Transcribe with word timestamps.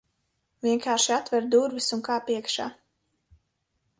Vienkārši 0.67 1.11
atver 1.17 1.49
durvis, 1.55 1.91
un 1.97 2.03
kāp 2.09 2.33
iekšā. 2.39 2.67